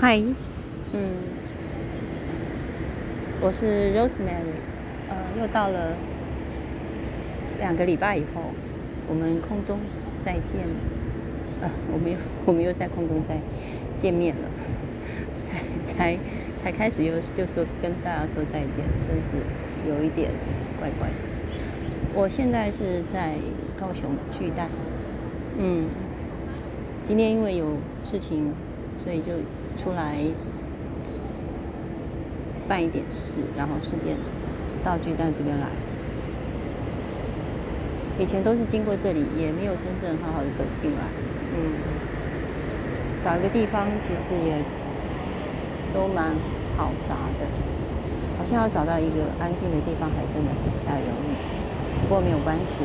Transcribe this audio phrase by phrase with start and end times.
[0.00, 0.20] 嗨，
[0.92, 1.12] 嗯，
[3.40, 4.58] 我是 Rosemary，
[5.08, 5.94] 呃，又到了
[7.60, 8.42] 两个礼拜以后，
[9.08, 9.78] 我们空中
[10.20, 10.60] 再见，
[11.62, 13.38] 呃，我们又我们又在空中再
[13.96, 14.48] 见面了，
[15.42, 16.18] 才才
[16.56, 20.30] 才开始又就说跟大家说再见，真是有一点
[20.80, 21.14] 怪怪的。
[22.14, 23.36] 我现在是在
[23.80, 24.68] 高雄巨蛋，
[25.58, 25.86] 嗯，
[27.04, 28.52] 今天因为有事情，
[29.04, 29.32] 所以就
[29.76, 30.16] 出来
[32.66, 34.16] 办一点事，然后顺便
[34.82, 35.66] 到巨蛋这边来。
[38.18, 41.04] 以前都是经过这里，也没有真正好好的走进来，
[41.52, 41.74] 嗯，
[43.20, 44.62] 找一个地方其实也
[45.92, 46.32] 都蛮
[46.64, 47.44] 嘈杂的，
[48.38, 52.02] 好像要找到一个安静的地方，还真的是不太容易。
[52.02, 52.80] 不过没有关系。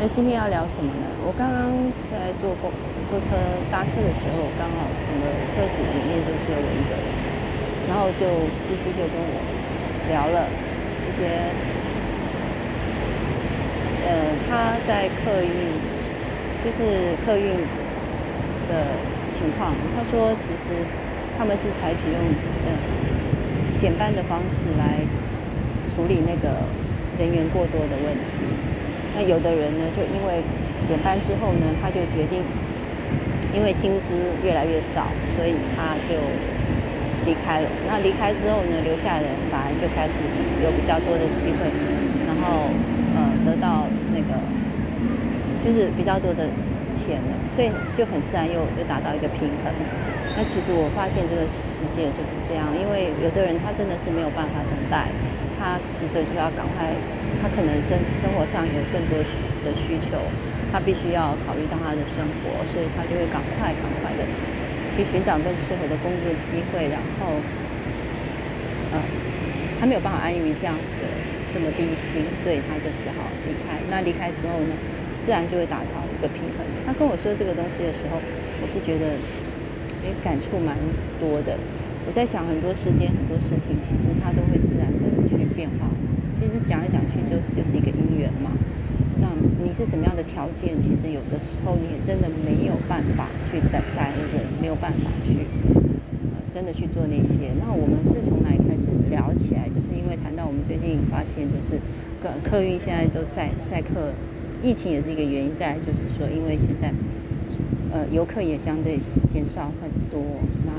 [0.00, 1.06] 那今天要聊什么呢？
[1.26, 1.68] 我刚刚
[2.10, 2.72] 在坐公
[3.12, 3.36] 坐车
[3.70, 7.04] 搭车的时候，刚好整个车子里面就只有我一个人，
[7.86, 8.24] 然后就
[8.56, 9.36] 司机就跟我
[10.08, 10.48] 聊了
[11.06, 11.52] 一些，
[14.08, 15.76] 呃，他在客运，
[16.64, 17.52] 就是客运
[18.72, 18.96] 的
[19.30, 19.74] 情况。
[19.94, 20.72] 他说，其实
[21.36, 22.16] 他们是采取用
[22.64, 22.72] 呃
[23.78, 25.04] 减班的方式来
[25.90, 26.64] 处理那个。
[27.18, 28.40] 人员过多的问题，
[29.14, 30.40] 那有的人呢，就因为
[30.82, 32.40] 减班之后呢，他就决定，
[33.52, 36.16] 因为薪资越来越少，所以他就
[37.26, 37.68] 离开了。
[37.86, 40.20] 那离开之后呢，留下的人反而就开始
[40.64, 41.68] 有比较多的机会，
[42.26, 42.72] 然后
[43.14, 44.40] 呃得到那个
[45.60, 46.48] 就是比较多的
[46.94, 49.72] 钱了，所以就很自然又又达到一个平衡。
[50.34, 55.12] 那其实我发现这个世界就是这样，因为有的人他真的是没有办法等待。
[55.62, 56.90] 他急着就要赶快，
[57.38, 59.14] 他可能生生活上有更多
[59.62, 60.18] 的需求，
[60.72, 64.24] 他必须要考虑到他的生活，所以他就会赶快赶快的
[64.90, 67.36] 去寻找更适合的工作机会，然后，
[68.90, 68.98] 呃，
[69.78, 71.06] 他没有办法安于这样子的
[71.52, 73.78] 这么低薪，所以他就只好离开。
[73.90, 74.72] 那离开之后呢，
[75.18, 76.64] 自然就会打造一个平衡。
[76.86, 78.16] 他跟我说这个东西的时候，
[78.62, 79.20] 我是觉得，
[80.02, 80.74] 诶，感触蛮
[81.20, 81.58] 多的。
[82.04, 85.86] 我在想很多时间很多事情，其实它都会自然的去变化。
[86.32, 88.50] 其实讲来讲去都是就是一个因缘嘛。
[89.22, 89.28] 那
[89.62, 90.80] 你是什么样的条件？
[90.80, 95.46] 其实有的时候你也真的没有办法去等待，或者没有办法去
[96.34, 97.54] 呃真的去做那些。
[97.60, 99.68] 那我们是从哪开始聊起来？
[99.68, 101.78] 就是因为谈到我们最近发现，就是
[102.20, 104.12] 客客运现在都在在客，
[104.60, 105.54] 疫情也是一个原因。
[105.54, 106.92] 在就是说，因为现在
[107.92, 110.20] 呃游客也相对减少很多。
[110.66, 110.72] 那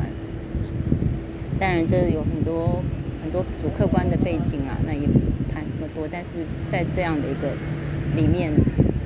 [1.59, 2.83] 当然，这有很多
[3.23, 6.05] 很多主客观的背景啦，那也不谈这么多。
[6.11, 6.39] 但是
[6.69, 7.55] 在这样的一个
[8.15, 8.51] 里面，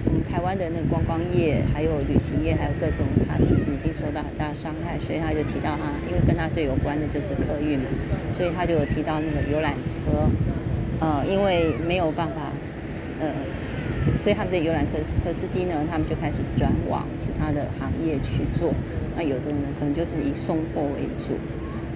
[0.05, 4.97] 嗯，台湾的那个观光业，还有旅行业，还有各种，它其实已经受到很大伤害。
[4.99, 7.85] 所以他就提到他，因为跟他最有关的就是客运嘛，
[8.33, 10.27] 所以他就有提到那个游览车，
[10.99, 12.51] 呃，因为没有办法，
[13.19, 13.31] 呃，
[14.19, 18.73] 所以他们这游览车车司机呢，他们就开始转往其他的行业去做。
[19.15, 21.33] 那有的呢，可能就是以送货为主。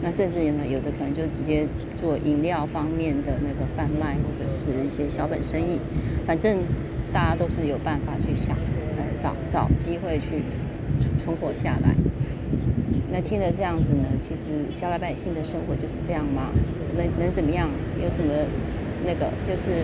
[0.04, 5.78] 那甚至呢，有的可能就直接做饮料方面的那个贩卖，或者是一些小本生意。
[6.26, 6.58] 反正
[7.14, 8.56] 大家都是有办法去想，
[8.98, 10.44] 呃，找找机会去
[11.00, 11.96] 存存活下来。
[13.12, 16.50] 那听了这样子呢，其实小老百姓的生活就是这样吗？
[16.96, 17.70] 能能怎么样？
[18.02, 18.32] 有什么
[19.06, 19.84] 那个就是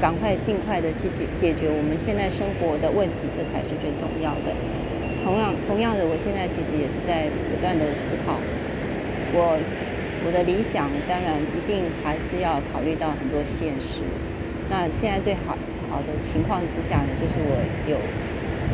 [0.00, 4.50] 赶快尽快的去解解决我们现在生活的问题，这才是最重要的。
[5.22, 8.38] 同样同样的，我现在其实也是在不断的思考。
[9.32, 9.58] 我
[10.26, 14.02] 我的理想当然一定还是要考虑到很多现实。
[14.68, 15.56] 那现在最好
[15.88, 17.56] 好的情况之下呢，就是我
[17.88, 17.96] 有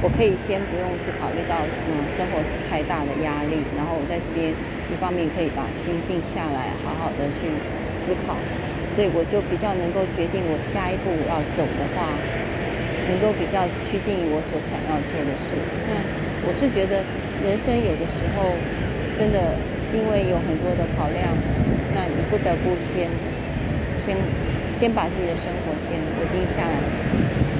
[0.03, 4.51] 我可以先不用去考虑到嗯生活太大的压力，然后我在这边
[4.91, 7.47] 一方面可以把心静下来，好好的去
[7.91, 8.37] 思考，
[8.91, 12.13] 所以我就比较能够决定我下一步要走的话，
[13.09, 15.55] 能够比较趋近于我所想要做的事。
[15.89, 15.97] 那
[16.49, 17.05] 我是觉得
[17.45, 18.57] 人生有的时候
[19.17, 19.57] 真的。
[19.93, 21.29] 因为有很多的考量，
[21.95, 23.11] 那你不得不先
[23.95, 24.17] 先
[24.83, 26.75] 先把自己的生活先稳定下来。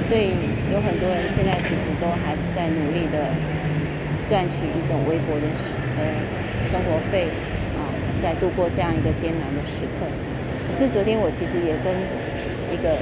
[0.03, 0.35] 所以
[0.75, 3.31] 有很多人现在其实都还是在努力的
[4.27, 5.47] 赚取一种微薄的
[5.95, 6.03] 呃
[6.67, 7.31] 生活费
[7.79, 7.87] 啊，
[8.21, 10.03] 在度过这样一个艰难的时刻。
[10.67, 11.95] 可是昨天我其实也跟
[12.67, 12.99] 一个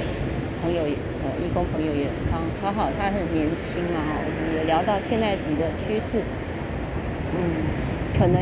[0.62, 0.86] 朋友
[1.26, 6.22] 呃义工朋友也刚刚好，他很年轻嘛，我们也聊到现在整个趋势，
[7.34, 7.82] 嗯。
[8.14, 8.38] 可能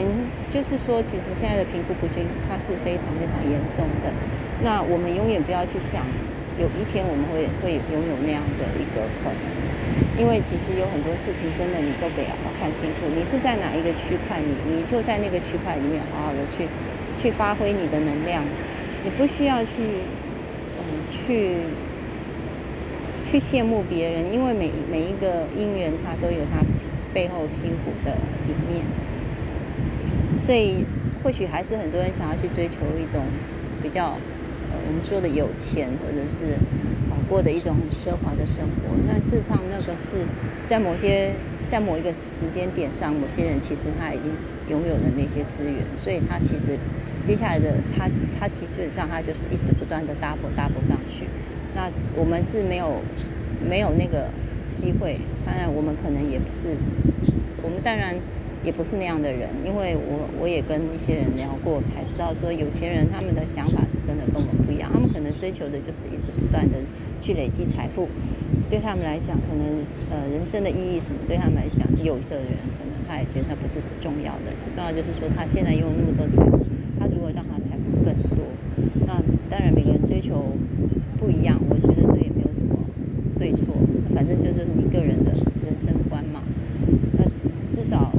[0.50, 4.12] 就是说，其实现在的贫富不均，它是非常非常严重的。
[4.62, 6.04] 那我们永远不要去想，
[6.58, 9.40] 有一天我们会会拥有那样的一个可能。
[10.18, 16.68] 因为其实有很多事情真的你都得要看清楚，你是在哪一个区块，你你就在那个区块里面好好的去
[17.16, 18.44] 去发挥你的能量，
[19.02, 20.04] 你不需要去
[20.76, 21.56] 嗯去
[23.24, 26.60] 去羡慕别人，因为每每一个姻缘它都有它
[27.14, 28.84] 背后辛苦的一面，
[30.42, 30.84] 所以
[31.22, 33.24] 或许还是很多人想要去追求一种
[33.82, 34.18] 比较
[34.90, 36.58] 我们说的有钱或者是
[37.08, 37.14] 啊。
[37.30, 40.26] 过的一种很奢华的生活，但事实上，那个是
[40.66, 41.32] 在某些
[41.70, 44.32] 在某一个时间点上，某些人其实他已经
[44.68, 46.76] 拥有了那些资源，所以他其实
[47.22, 51.24] 接下来的他他基本上他就是一直不断的 double double 上去。
[51.76, 53.00] 那我们是没有
[53.64, 54.28] 没有那个
[54.72, 56.74] 机会，当然我们可能也不是，
[57.62, 58.16] 我们当然。
[58.62, 64.90] 也不是那样的人，因为我我也跟一些人聊过，才知道说有钱人他们的想法是真的跟我们不一样。
[64.92, 66.76] 他们可能追求的就是一直不断的
[67.18, 68.06] 去累积财富，
[68.68, 69.64] 对他们来讲，可能
[70.12, 74.52] 呃人生的意义什么，对他们来讲，有的人可能他也觉得他不是很重要的。
[74.60, 76.60] 最重要就是说，他现在拥有那么多财富，
[77.00, 78.44] 他如果让他财富更多，
[79.08, 79.16] 那
[79.48, 80.52] 当然每个人追求
[81.16, 82.76] 不一样，我觉得这也没有什么
[83.38, 83.72] 对错，
[84.14, 85.32] 反正就就是你个人的
[85.64, 86.42] 人生观嘛。
[87.16, 87.24] 那
[87.72, 88.12] 至少。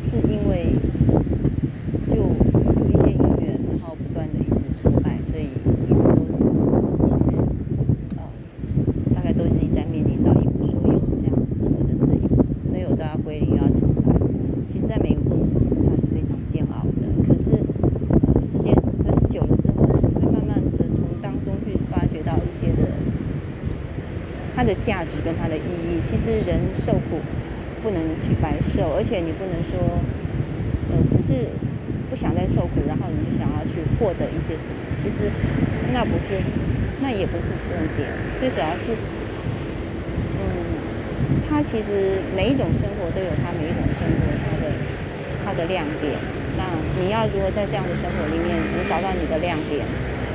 [0.00, 0.66] 是因为
[2.08, 2.30] 就有
[2.88, 5.48] 一些姻缘，然后不断的一直崇拜，所以
[5.88, 6.42] 一直都是
[7.04, 7.30] 一直
[8.16, 8.22] 呃，
[9.14, 12.06] 大概都是一直在面临到一无所有这样子，或者是
[12.68, 14.14] 所有都要归零，要崇拜。
[14.66, 17.26] 其实，在每个过程，其实它是非常煎熬的。
[17.26, 17.50] 可是
[18.40, 22.88] 时间可是久了之后，会慢慢的从当中去发掘到一些的
[24.54, 26.00] 它的价值跟它的意义。
[26.04, 27.18] 其实人受苦。
[27.88, 29.80] 不能去白受，而且你不能说，
[30.92, 31.48] 呃，只是
[32.10, 34.76] 不想再受苦，然后你就想要去获得一些什么。
[34.92, 35.32] 其实
[35.88, 36.36] 那不是，
[37.00, 38.12] 那也不是重点。
[38.36, 38.92] 最主要是，
[40.36, 40.76] 嗯，
[41.48, 44.68] 他其实每一种生活都有他每一种生活他的
[45.40, 46.12] 他的亮点。
[46.60, 46.68] 那
[47.00, 49.80] 你要如何在这样的生活里面，你找到你的亮点，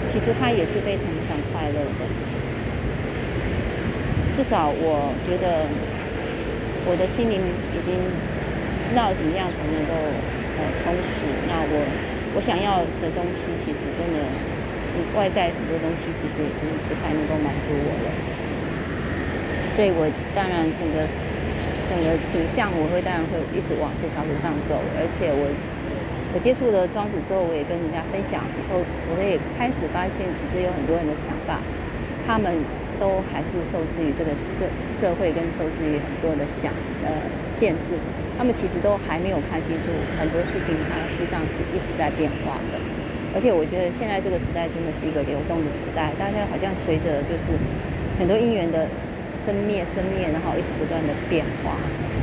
[0.09, 2.09] 其实他也是非常非常快乐的。
[4.31, 5.69] 至少我觉得。
[6.85, 7.39] 我的心灵
[7.71, 7.95] 已经
[8.83, 9.93] 知道怎么样才能够
[10.59, 11.23] 呃充实。
[11.47, 11.75] 那我
[12.35, 14.19] 我想要的东西，其实真的，
[15.15, 18.09] 外在很多东西其实已经不太能够满足我了。
[19.71, 21.07] 所以我当然整个
[21.87, 24.77] 整个倾向，我会当然会一直往这条路上走。
[24.99, 25.49] 而且我
[26.35, 28.83] 我接触了庄子之后，我也跟人家分享以后，
[29.15, 31.63] 我也开始发现，其实有很多人的想法，
[32.27, 32.82] 他们。
[33.03, 36.71] 都还是受制于这个社社会跟受制于很多的想
[37.03, 37.11] 呃
[37.51, 37.99] 限制，
[38.37, 42.79] 他们其实都还没有看清楚很多事情，它事实上是一直在变化的。
[43.35, 47.51] 而且我觉得现在这个时代真的是一个流动的时代，大家好像随着就是
[48.17, 48.87] 很多姻缘的
[49.35, 51.75] 生灭生灭，然后一直不断的变化。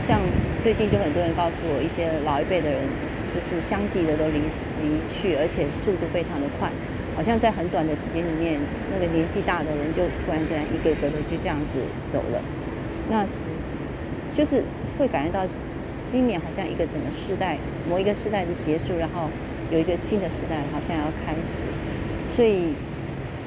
[0.08, 0.16] 像
[0.64, 2.80] 最近就很多人告诉我，一些老一辈的人
[3.28, 4.40] 就是相继的都离
[4.80, 6.72] 离去，而且速度非常的快。
[7.20, 8.58] 好像在很短的时间里面，
[8.90, 11.78] 那个年纪大的人就突然间一个个的就这样子
[12.08, 12.40] 走了，
[13.10, 13.26] 那
[14.32, 14.64] 就是
[14.98, 15.46] 会感觉到
[16.08, 19.28] 今年好像一个整个时代，某一个时代的结束，然后
[19.70, 21.66] 有一个新的时代好像要开始。
[22.30, 22.72] 所以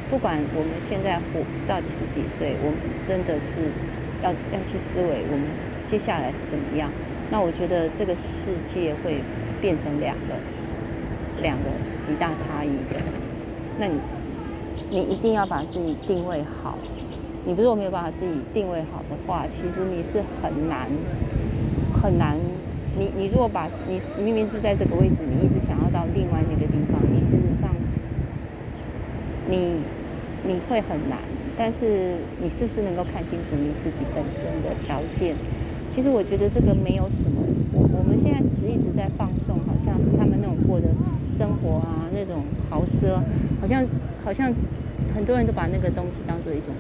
[0.08, 3.58] 不管我们现在活到底是几岁，我们真的是
[4.22, 5.48] 要要去思维我们
[5.84, 6.92] 接下来是怎么样。
[7.32, 9.16] 那我觉得这个世界会
[9.60, 10.36] 变成两个
[11.42, 11.72] 两个
[12.04, 13.23] 极大差异的。
[13.80, 14.00] 那你，
[14.90, 16.78] 你一定要把自己定位好。
[17.46, 20.88] 你如果没有办法自己定位好的话，其实你是很难，
[21.92, 22.38] 很难。
[22.98, 27.70] 你你如果把你明明是在这个位置，你一直想要到另外那个地方，你事实上，
[29.50, 29.78] 你
[30.48, 31.20] 你会很难。
[31.58, 35.36] 但是你是不是能够看清楚你自己本身的条件？
[35.90, 37.42] 其实我觉得这个没有什么。
[38.16, 40.88] 现在只是一直在放送，好像是他们那种过的
[41.32, 43.20] 生活啊，那种豪奢。
[43.60, 43.86] 好像
[44.24, 44.54] 好像
[45.16, 46.74] 很多人都把那个东西当做一种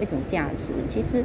[0.00, 0.72] 一种价值。
[0.86, 1.24] 其实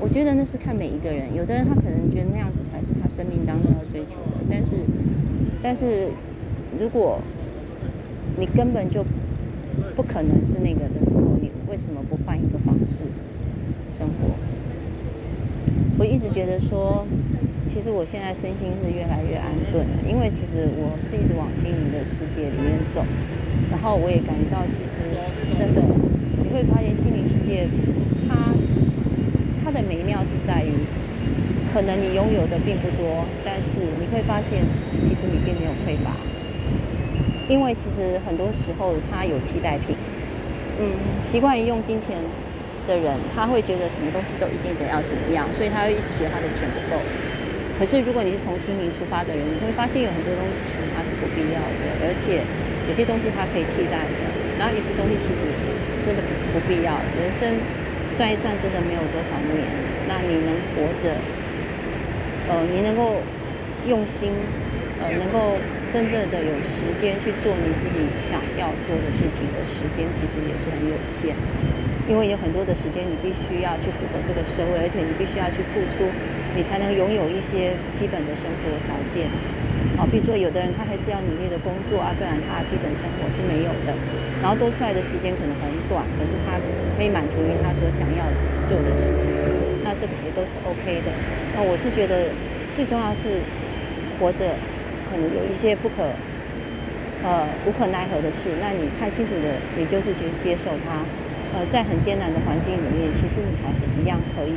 [0.00, 4.44] 我觉得那是看每一个人，有的人他可能觉得那样子才是他生命当中要追求的。
[4.50, 4.76] 但是
[5.62, 6.10] 但是
[6.78, 7.20] 如果
[8.38, 9.04] 你根本就
[9.94, 13.04] 不可能是那个的时候，你为什么不换一个方式
[13.90, 14.34] 生活？
[15.98, 17.06] 我一直觉得说。
[17.64, 23.04] 其实我现在身心是越来越安顿了，因为其实我是一直往心灵的世界里面走，
[23.70, 24.98] 然后我也感觉到，其实
[25.56, 25.80] 真的
[26.42, 27.68] 你会发现心灵世界，
[28.28, 28.52] 它
[29.64, 30.72] 它的美妙是在于，
[31.72, 34.58] 可能你拥有的并不多，但是你会发现，
[35.00, 36.16] 其实你并没有匮乏，
[37.48, 39.96] 因为其实很多时候它有替代品。
[40.80, 40.90] 嗯
[41.22, 42.18] 习惯于用金钱
[42.86, 47.00] 的人，他会觉得什么东西都一定得要怎么样，所以他会一直觉得他的钱不够。
[47.78, 52.44] 可是如果你是从心灵出发的人，你会发现有很多东西其实它是不必要的，而且
[52.86, 54.22] 有些东西它可以替代的，
[54.58, 55.42] 然后有些东西其实
[56.06, 56.94] 真的不不必要。
[57.18, 57.58] 人生
[58.14, 59.66] 算一算，真的没有多少年，
[60.06, 61.16] 那你能活着，
[62.48, 63.18] 呃，你能够
[63.86, 64.30] 用心，
[65.02, 65.58] 呃，能够。
[65.92, 71.36] 真正的有时间去做你自己想要做的事情的时间，其实也是很有限，
[72.08, 76.06] 因为有很多的时间你必须要去符合这个社会，而且你必须要去付出，
[76.54, 79.30] 你才能拥有一些基本的生活条件。
[79.96, 83.94] 好，比如说有的人他还是要努力的工作啊，不然他基本生活是没有的。
[84.42, 86.58] 然后多出来的时间可能很短，可是他
[86.98, 88.26] 可以满足于他所想要
[88.66, 89.30] 做的事情，
[89.84, 91.10] 那这个也都是 OK 的。
[91.54, 92.30] 那我是觉得
[92.74, 93.38] 最重要是
[94.18, 94.54] 活着。
[95.12, 96.08] 可能有一些不可，
[97.22, 101.04] 呃，无可奈何的事，那你看清楚的，你就是去接受它。
[101.54, 104.54] 呃，在很艰难的环境里面，其实你还是一样可以，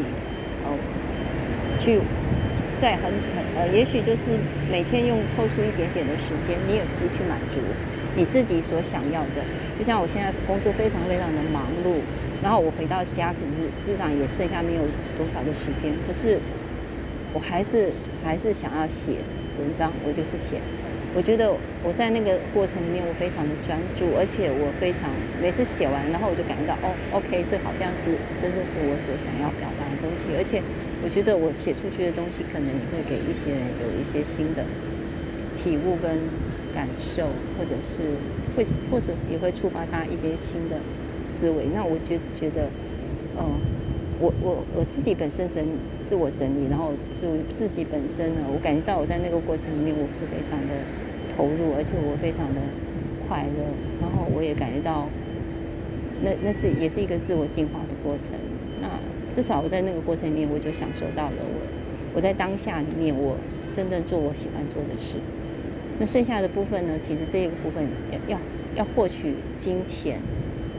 [0.64, 0.72] 呃，
[1.80, 2.00] 去
[2.78, 3.04] 在很
[3.36, 4.32] 很呃，也许就是
[4.72, 7.60] 每天用抽出一点点的时间，你也可以去满足
[8.16, 9.44] 你自己所想要的。
[9.78, 12.00] 就像我现在工作非常非常的忙碌，
[12.42, 14.82] 然后我回到家，可是事实上也剩下没有
[15.18, 16.40] 多少的时间，可是
[17.34, 17.92] 我还是
[18.24, 19.14] 还是想要写。
[19.58, 20.58] 文章我就是写，
[21.16, 21.50] 我觉得
[21.82, 25.08] 我在那个过程里面我非常的专注，而且我非常
[25.42, 30.62] 每次写完，然后我就感觉到哦，OK，这好像是真的是我所想要表达的东西，而且
[31.02, 34.68] 我觉得我写出去的东西可能也会给一些人有一些新的
[35.56, 36.20] 体悟跟
[36.76, 38.20] 感受，或者是
[38.58, 40.76] 会或者也会触发他一些新的
[41.26, 41.72] 思维。
[41.74, 42.68] 那我就觉得，
[43.40, 43.56] 嗯。
[44.26, 45.64] 我我我自己本身整
[46.02, 46.92] 自我整理，然后
[47.22, 50.74] 就自己本身呢，我感觉到我在那个过程里面，我是非常的
[51.38, 52.62] 投入，而且我非常的
[53.28, 53.62] 快乐，
[54.02, 55.08] 然后我也感觉到，
[56.24, 58.34] 那那是也是一个自我进化的过程。
[58.82, 58.90] 那
[59.32, 61.62] 至少我在那个过程里面，我就享受到了我
[62.16, 63.38] 我在当下里面，我
[63.70, 65.18] 真正做我喜欢做的事。
[66.00, 68.40] 那剩下的部分呢，其实这一个部分要要
[68.78, 70.20] 要获取金钱。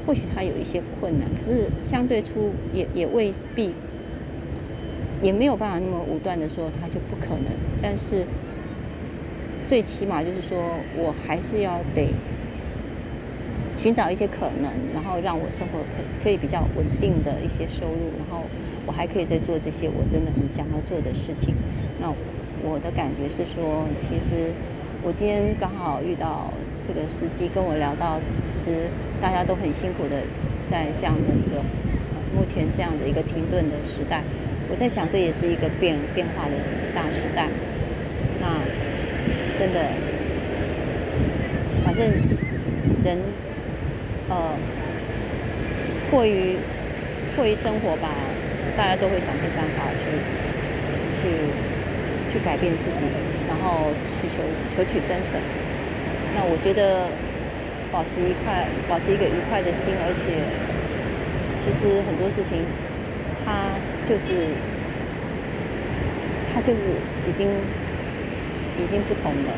[0.06, 3.72] 或许他有一些困难，可是相对出也也未必，
[5.20, 7.52] 也没有办法那么武断的说他就不可能。
[7.82, 8.24] 但是
[9.64, 10.56] 最起码就是说
[10.96, 12.08] 我还是要得
[13.76, 18.44] 寻找一些可能，然后让我生活可可以比较稳定的一些收入，然后
[18.86, 21.52] 我还可以再做这些我真的很想要做的事情。
[21.98, 22.12] 那
[22.62, 24.52] 我的感觉是说，其实
[25.02, 26.52] 我今天刚好遇到。
[26.86, 28.20] 这个司机跟我聊到，
[28.56, 28.86] 其实
[29.20, 30.22] 大家都很辛苦的，
[30.66, 31.60] 在这样的一个
[32.32, 34.22] 目前这样的一个停顿的时代，
[34.70, 36.52] 我在想这也是一个变变化的
[36.94, 37.48] 大时代。
[38.40, 38.60] 那
[39.58, 39.80] 真的，
[41.84, 42.06] 反正
[43.02, 43.18] 人
[44.28, 44.54] 呃
[46.08, 46.56] 迫于
[47.34, 48.10] 迫于生活吧，
[48.76, 50.06] 大家都会想尽办法去
[51.18, 53.06] 去去改变自己，
[53.48, 53.90] 然后
[54.20, 54.42] 去求
[54.76, 55.42] 求取生存。
[56.36, 57.08] 那我觉得
[57.90, 60.36] 保持一块，保持一个愉快的心，而且
[61.56, 62.60] 其实很多事情，
[63.40, 63.72] 它
[64.04, 64.52] 就是
[66.52, 66.92] 它就是
[67.24, 67.48] 已经
[68.76, 69.50] 已经不同了。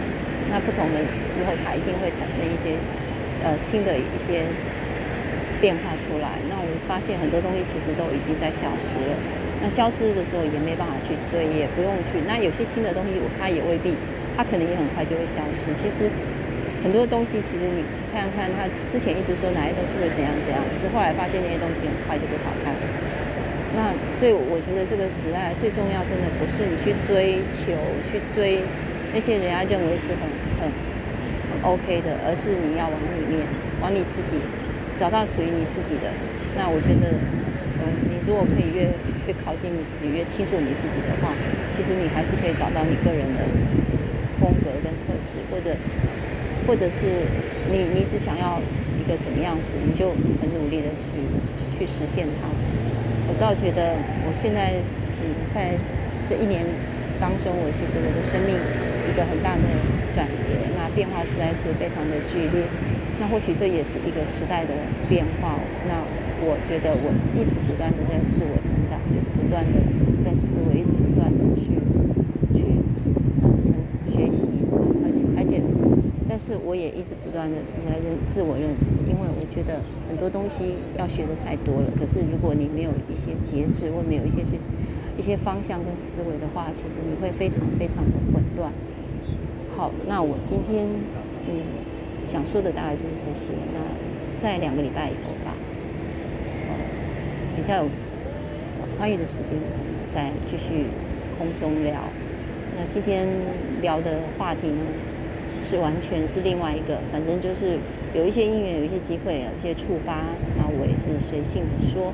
[0.48, 1.02] 那不同了
[1.34, 2.78] 之后，它一定会产生一些
[3.42, 4.46] 呃新的一些
[5.60, 6.38] 变化出来。
[6.48, 9.18] 那我发现很多东西其实都已经在消失了。
[9.60, 12.22] 那消失的时候也没办法去追，也不用去。
[12.24, 13.92] 那有些新的东西，它也未必，
[14.36, 15.74] 它可能也很快就会消失。
[15.74, 16.06] 其实。
[16.82, 17.82] 很多东西其实你
[18.14, 22.82] 看看，他之前一直说哪些东西会怎样怎样，可是后来发现那些东西很快就被淘汰了。
[23.74, 27.74] 那所以我觉得这个时代最重要，真的不是你去追求、
[28.06, 28.62] 去追
[29.12, 30.22] 那些人家认为是很
[30.62, 30.70] 很
[31.50, 33.42] 很 OK 的，而是你要往里面，
[33.82, 34.38] 往你自己
[34.98, 36.14] 找到属于你自己的。
[36.56, 37.10] 那我觉得，
[37.82, 38.86] 嗯，你如果可以越
[39.26, 41.34] 越靠近你自己，越清楚你自己的话，
[41.74, 43.42] 其实你还是可以找到你个人的
[44.40, 45.74] 风格跟特质，或者。
[46.68, 47.06] 或者是
[47.72, 48.60] 你你只想要
[49.00, 51.08] 一个怎么样子，你就很努力的去
[51.72, 52.44] 去实现它。
[53.24, 53.96] 我倒觉得
[54.28, 54.76] 我现在
[55.24, 55.72] 嗯在
[56.28, 56.60] 这一年
[57.18, 58.52] 当中，我其实我的生命
[59.08, 59.64] 一个很大的
[60.12, 62.68] 转折，那变化实在是非常的剧烈。
[63.18, 64.76] 那或许这也是一个时代的
[65.08, 65.56] 变化。
[65.88, 66.04] 那
[66.44, 69.80] 我觉得我是一直不断的在自我成长，一直不断的
[70.20, 71.80] 在思维，一直不断的去
[72.52, 72.76] 去
[73.40, 73.72] 呃成
[74.12, 74.52] 学习。
[76.38, 81.90] 但是我也一直不断的是在认自我认识，因为我觉得很多东西要学的太多了。
[81.98, 84.54] 可是如果你没有一些节制，或没有一些去
[85.18, 88.70] 一些方向跟思维的话，其实你会非常非常的混乱。
[89.76, 90.86] 好，那我今天
[91.50, 91.58] 嗯
[92.24, 93.50] 想说的大概就是这些。
[93.74, 95.50] 那在两个礼拜以后吧，
[96.68, 96.74] 呃
[97.56, 97.88] 比较有
[98.96, 99.58] 宽裕的时间
[100.06, 100.86] 再继续
[101.36, 101.98] 空中聊。
[102.78, 103.26] 那今天
[103.82, 104.78] 聊的话题呢，
[105.68, 107.76] 是完全是另外一个，反正就是
[108.14, 110.24] 有一些因缘，有一些机会，有一些触发，
[110.56, 112.10] 那我也是随性的说，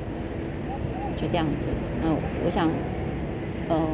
[1.15, 1.69] 就这样子。
[2.03, 2.69] 那我想，
[3.69, 3.87] 呃，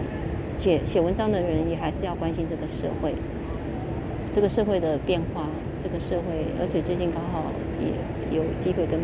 [0.55, 3.13] 写写文章的人也还是要关心这个社会，
[4.31, 5.45] 这个社会的变化，
[5.79, 8.99] 这个社会，而且最近刚好也有机会跟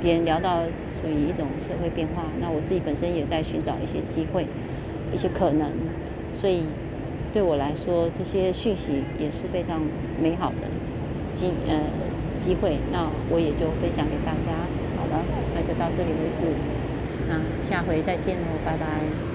[0.00, 0.62] 别人聊到
[1.02, 4.46] 属于一种社会变化，那我自己本身也在寻找一些机会，
[5.12, 5.70] 一些可能，
[6.32, 6.62] 所以。
[7.32, 9.80] 对我来说，这些讯息也是非常
[10.20, 10.68] 美好的
[11.32, 11.78] 机呃
[12.36, 14.50] 机会，那我也就分享给大家。
[14.96, 16.46] 好了，那就到这里为止，
[17.28, 19.29] 那下回再见喽，拜拜。